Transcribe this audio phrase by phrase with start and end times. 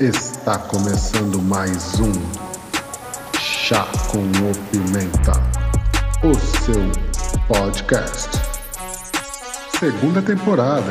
[0.00, 2.10] Está começando mais um
[3.38, 5.32] Chá com o Pimenta,
[6.24, 6.34] o
[6.64, 6.80] seu
[7.46, 8.30] podcast.
[9.78, 10.90] Segunda temporada.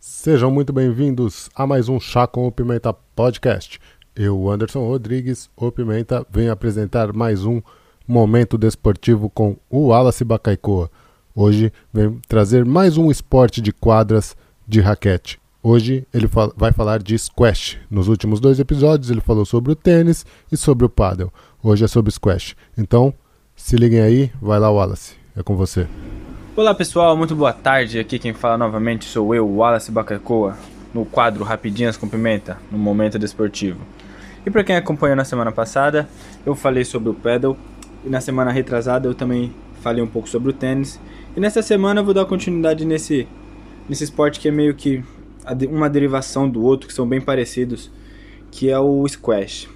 [0.00, 3.78] Sejam muito bem-vindos a mais um Chá com o Pimenta podcast.
[4.16, 7.62] Eu, Anderson Rodrigues, o Pimenta, venho apresentar mais um
[8.08, 10.90] momento desportivo com o Wallace Bacaikoa.
[11.32, 14.34] Hoje vem trazer mais um esporte de quadras
[14.66, 15.38] de raquete.
[15.62, 17.78] Hoje ele vai falar de squash.
[17.90, 21.32] Nos últimos dois episódios ele falou sobre o tênis e sobre o paddle.
[21.62, 22.54] Hoje é sobre squash.
[22.76, 23.12] Então,
[23.54, 25.86] se liguem aí, vai lá Wallace, é com você.
[26.54, 27.98] Olá pessoal, muito boa tarde.
[27.98, 30.56] Aqui quem fala novamente sou eu, Wallace Bacacoa,
[30.94, 33.80] no quadro Rapidinhas com Pimenta, no Momento Desportivo.
[34.46, 36.08] E para quem acompanhou na semana passada,
[36.46, 37.56] eu falei sobre o paddle
[38.04, 39.52] e na semana retrasada eu também
[39.82, 41.00] falei um pouco sobre o tênis
[41.36, 43.26] e nessa semana eu vou dar continuidade nesse,
[43.88, 45.02] nesse esporte que é meio que
[45.70, 47.90] uma derivação do outro, que são bem parecidos,
[48.50, 49.68] que é o squash.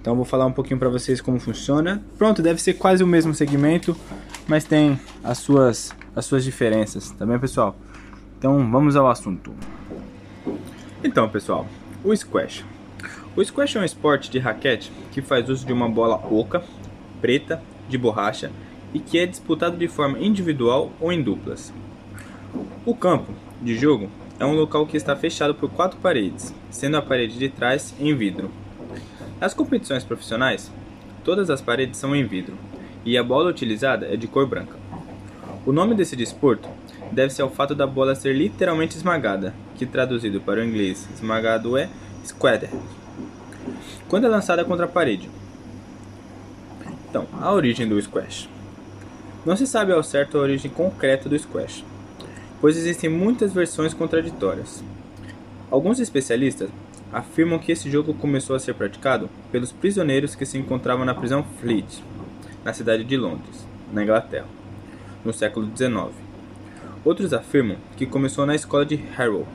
[0.00, 2.02] Então vou falar um pouquinho para vocês como funciona.
[2.16, 3.96] Pronto, deve ser quase o mesmo segmento,
[4.46, 7.76] mas tem as suas, as suas diferenças, tá bem pessoal?
[8.38, 9.52] Então vamos ao assunto.
[11.04, 11.66] Então pessoal,
[12.04, 12.64] o squash.
[13.36, 16.62] O squash é um esporte de raquete que faz uso de uma bola oca,
[17.20, 18.50] preta, de borracha
[18.94, 21.72] e que é disputado de forma individual ou em duplas.
[22.84, 24.08] O campo de jogo
[24.38, 28.14] é um local que está fechado por quatro paredes, sendo a parede de trás em
[28.14, 28.50] vidro.
[29.38, 30.72] Nas competições profissionais,
[31.22, 32.56] todas as paredes são em vidro
[33.04, 34.76] e a bola utilizada é de cor branca.
[35.66, 36.68] O nome desse desporto
[37.12, 41.88] deve-se ao fato da bola ser literalmente esmagada, que traduzido para o inglês esmagado é
[42.24, 42.70] squared,
[44.08, 45.28] quando é lançada contra a parede.
[47.08, 48.48] Então, a origem do squash.
[49.44, 51.84] Não se sabe ao certo a origem concreta do squash,
[52.60, 54.84] pois existem muitas versões contraditórias.
[55.70, 56.68] Alguns especialistas
[57.12, 61.44] afirmam que esse jogo começou a ser praticado pelos prisioneiros que se encontravam na prisão
[61.60, 62.02] Fleet,
[62.64, 64.46] na cidade de Londres, na Inglaterra,
[65.24, 66.14] no século XIX.
[67.04, 69.46] Outros afirmam que começou na escola de Harrow,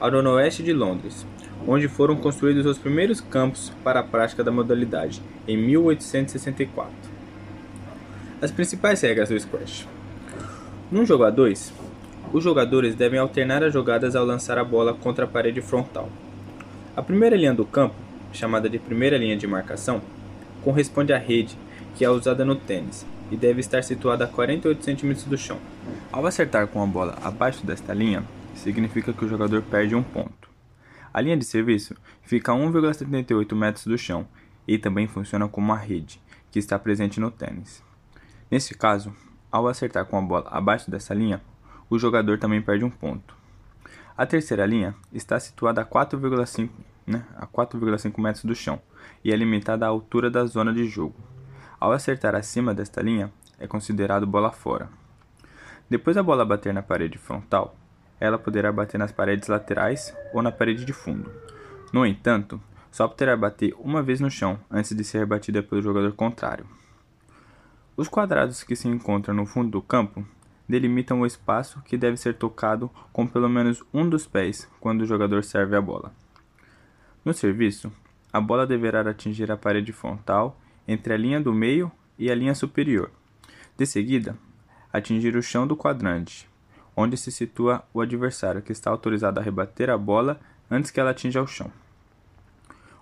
[0.00, 1.26] ao noroeste de Londres,
[1.66, 6.92] onde foram construídos os primeiros campos para a prática da modalidade, em 1864.
[8.40, 9.88] As principais regras do squash.
[10.90, 11.72] Num jogo a 2,
[12.34, 16.10] os jogadores devem alternar as jogadas ao lançar a bola contra a parede frontal.
[16.96, 17.94] A primeira linha do campo,
[18.32, 20.02] chamada de primeira linha de marcação,
[20.60, 21.56] corresponde à rede
[21.94, 25.58] que é usada no tênis e deve estar situada a 48 cm do chão.
[26.10, 28.24] Ao acertar com a bola abaixo desta linha,
[28.56, 30.50] significa que o jogador perde um ponto.
[31.12, 31.94] A linha de serviço
[32.24, 34.26] fica a 1,78 metros do chão
[34.66, 37.80] e também funciona como a rede que está presente no tênis.
[38.50, 39.14] Nesse caso,
[39.52, 41.40] ao acertar com a bola abaixo dessa linha,
[41.88, 43.36] o jogador também perde um ponto.
[44.16, 46.70] A terceira linha está situada a 4,5
[47.06, 48.80] né, a 4,5 metros do chão
[49.22, 51.16] e é limitada à altura da zona de jogo.
[51.78, 54.88] Ao acertar acima desta linha, é considerado bola fora.
[55.88, 57.76] Depois da bola bater na parede frontal,
[58.18, 61.30] ela poderá bater nas paredes laterais ou na parede de fundo.
[61.92, 66.12] No entanto, só poderá bater uma vez no chão antes de ser batida pelo jogador
[66.12, 66.66] contrário.
[67.96, 70.26] Os quadrados que se encontram no fundo do campo
[70.68, 75.06] delimitam o espaço que deve ser tocado com pelo menos um dos pés quando o
[75.06, 76.12] jogador serve a bola.
[77.24, 77.92] No serviço,
[78.32, 82.54] a bola deverá atingir a parede frontal entre a linha do meio e a linha
[82.54, 83.10] superior.
[83.76, 84.36] De seguida,
[84.92, 86.48] atingir o chão do quadrante,
[86.96, 91.10] onde se situa o adversário que está autorizado a rebater a bola antes que ela
[91.10, 91.70] atinja o chão.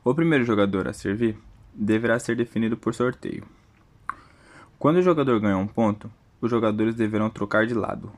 [0.04, 1.36] O primeiro jogador a servir
[1.74, 3.44] deverá ser definido por sorteio.
[4.78, 6.10] Quando o jogador ganha um ponto,
[6.42, 8.12] os jogadores deverão trocar de lado.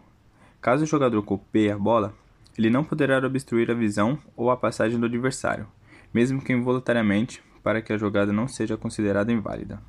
[0.61, 2.13] Caso o jogador copeie a bola,
[2.59, 5.69] ele não poderá obstruir a visão ou a passagem do adversário,
[6.13, 9.81] mesmo que involuntariamente, para que a jogada não seja considerada inválida.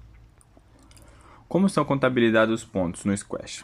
[1.48, 3.64] Como são contabilizados os pontos no squash?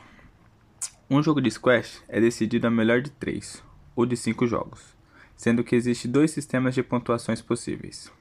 [1.10, 3.62] Um jogo de squash é decidido a melhor de três
[3.96, 4.96] ou de cinco jogos,
[5.36, 8.12] sendo que existem dois sistemas de pontuações possíveis.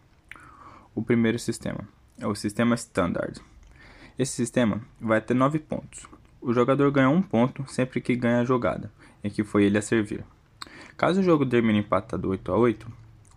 [0.94, 1.88] O primeiro sistema
[2.18, 3.40] é o sistema Standard,
[4.20, 6.06] esse sistema vai ter 9 pontos.
[6.40, 8.90] O jogador ganha um ponto sempre que ganha a jogada,
[9.22, 10.24] em que foi ele a servir.
[10.96, 12.86] Caso o jogo termine empatado 8 a 8,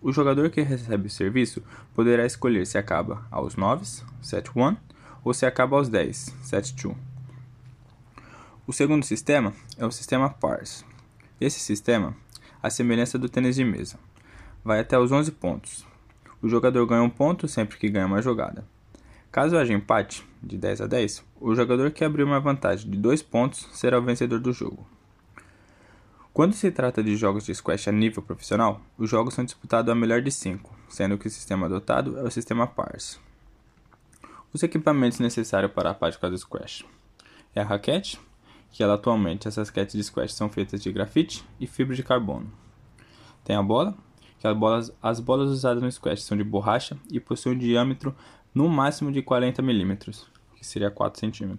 [0.00, 1.62] o jogador que recebe o serviço
[1.94, 3.86] poderá escolher se acaba aos 9,
[4.20, 4.76] 7 1,
[5.24, 6.96] ou se acaba aos 10, 7 2.
[8.66, 10.84] O segundo sistema é o sistema PARS.
[11.40, 12.14] Esse sistema,
[12.62, 13.98] a semelhança do tênis de mesa,
[14.64, 15.86] vai até os 11 pontos.
[16.40, 18.66] O jogador ganha um ponto sempre que ganha uma jogada.
[19.34, 23.20] Caso haja empate, de 10 a 10, o jogador que abrir uma vantagem de 2
[23.20, 24.86] pontos será o vencedor do jogo.
[26.32, 29.94] Quando se trata de jogos de squash a nível profissional, os jogos são disputados a
[29.96, 33.18] melhor de 5, sendo que o sistema adotado é o sistema PARS.
[34.52, 36.84] Os equipamentos necessários para a prática do squash
[37.56, 38.20] é a raquete,
[38.70, 42.52] que ela atualmente essas raquetes de squash são feitas de grafite e fibra de carbono.
[43.42, 43.96] Tem a bola,
[44.38, 48.14] que as bolas, as bolas usadas no squash são de borracha e possuem um diâmetro
[48.54, 49.96] no máximo de 40 mm,
[50.56, 51.56] que seria 4 cm.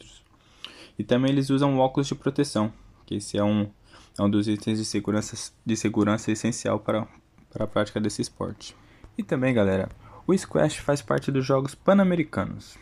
[0.98, 2.72] E também eles usam óculos de proteção,
[3.06, 3.70] que esse é um
[4.18, 7.06] é um dos itens de segurança, de segurança essencial para,
[7.52, 8.76] para a prática desse esporte.
[9.18, 9.90] E também, galera,
[10.26, 12.78] o squash faz parte dos Jogos Pan-Americanos.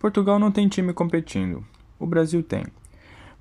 [0.00, 1.64] Portugal não tem time competindo,
[1.98, 2.64] o Brasil tem.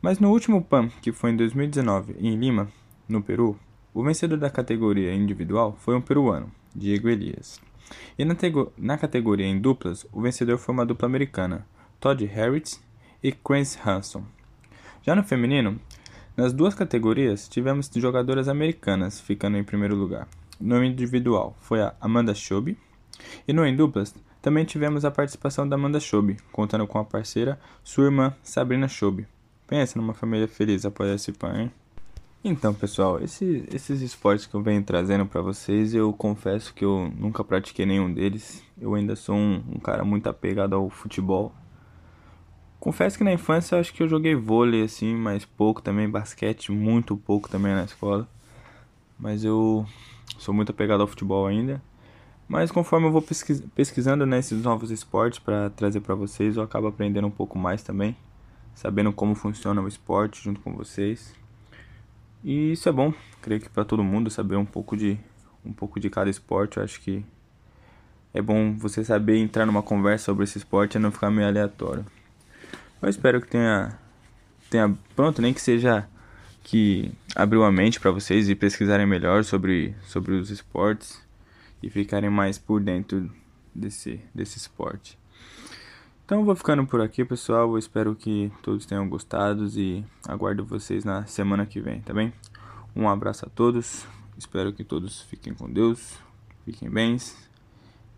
[0.01, 2.67] Mas no último PAN, que foi em 2019 em Lima,
[3.07, 3.57] no Peru,
[3.93, 7.61] o vencedor da categoria individual foi um peruano, Diego Elias.
[8.18, 8.36] E na,
[8.78, 11.66] na categoria em duplas, o vencedor foi uma dupla americana,
[12.00, 12.81] Todd Harris
[13.24, 14.24] e Chris Hanson.
[15.04, 15.80] Já no feminino,
[16.36, 20.28] nas duas categorias, tivemos jogadoras americanas ficando em primeiro lugar.
[20.60, 22.78] No individual foi a Amanda Shobe
[23.48, 27.60] e no em duplas também tivemos a participação da Amanda Shobe, contando com a parceira
[27.83, 29.28] sua irmã Sabrina Shobe.
[29.68, 31.72] Pensa numa família feliz após esse PAN, hein?
[32.43, 37.11] Então, pessoal, esse, esses esportes que eu venho trazendo para vocês, eu confesso que eu
[37.15, 38.63] nunca pratiquei nenhum deles.
[38.79, 41.53] Eu ainda sou um, um cara muito apegado ao futebol.
[42.79, 46.71] Confesso que na infância eu acho que eu joguei vôlei assim, mas pouco também, basquete,
[46.71, 48.27] muito pouco também na escola.
[49.19, 49.85] Mas eu
[50.39, 51.79] sou muito apegado ao futebol ainda.
[52.47, 56.87] Mas conforme eu vou pesquis pesquisando né, novos esportes para trazer para vocês, eu acabo
[56.87, 58.17] aprendendo um pouco mais também,
[58.73, 61.39] sabendo como funciona o esporte junto com vocês.
[62.43, 65.19] E isso é bom, creio que para todo mundo saber um pouco de
[65.63, 67.23] um pouco de cada esporte, eu acho que
[68.33, 72.05] é bom você saber entrar numa conversa sobre esse esporte e não ficar meio aleatório.
[73.01, 73.97] Eu espero que tenha,
[74.69, 76.07] tenha pronto, nem que seja
[76.63, 81.21] que abriu a mente para vocês e pesquisarem melhor sobre, sobre os esportes
[81.81, 83.29] e ficarem mais por dentro
[83.73, 85.17] desse, desse esporte.
[86.31, 87.72] Então vou ficando por aqui, pessoal.
[87.72, 92.31] Eu espero que todos tenham gostado e aguardo vocês na semana que vem, tá bem?
[92.95, 94.07] Um abraço a todos.
[94.38, 96.18] Espero que todos fiquem com Deus,
[96.63, 97.18] fiquem bem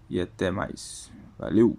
[0.08, 1.12] e até mais.
[1.40, 1.76] Valeu!